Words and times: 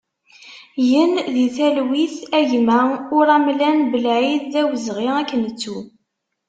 Gen 0.89 1.11
di 1.33 1.45
talwit 1.55 2.15
a 2.37 2.39
gma 2.49 2.79
Uramlan 3.17 3.79
Blaïd, 3.91 4.43
d 4.51 4.53
awezɣi 4.61 5.07
ad 5.19 5.25
k-nettu! 5.29 5.77